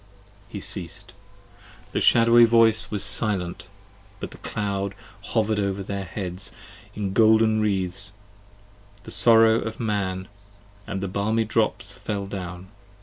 [0.49, 1.13] He ceas'd;
[1.91, 3.67] the shadowy voice was silent:
[4.19, 6.51] but the cloud hover'd over their heads
[6.95, 8.13] In golden wreathes,
[9.03, 10.27] the sorrow of Man;
[10.57, 12.69] & the balmy drops fell down.